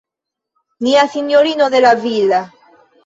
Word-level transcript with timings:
Nia 0.87 1.03
Sinjorino 1.17 1.67
de 1.75 1.83
la 1.87 1.93
Villa. 2.07 2.41